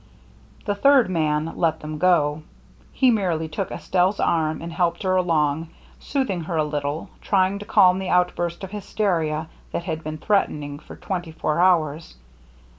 The 0.65 0.73
third 0.73 1.11
man 1.11 1.53
let 1.57 1.79
them 1.81 1.99
go; 1.99 2.41
he 2.91 3.11
merely 3.11 3.47
took 3.47 3.69
Estelle's 3.69 4.19
arm 4.19 4.59
and 4.59 4.73
helped 4.73 5.03
her 5.03 5.15
along, 5.15 5.65
298 5.99 6.01
THE 6.01 6.01
MERRT 6.01 6.01
ANNE 6.01 6.07
soothing 6.27 6.41
her 6.47 6.57
a 6.57 6.63
little, 6.63 7.09
trying 7.21 7.59
to 7.59 7.65
calm 7.65 7.99
the 7.99 8.09
out 8.09 8.35
burst 8.35 8.63
of 8.63 8.71
hysteria 8.71 9.47
that 9.71 9.83
had 9.83 10.03
been 10.03 10.17
threatening 10.17 10.79
for 10.79 10.95
twenty 10.95 11.31
four 11.31 11.59
hours. 11.59 12.15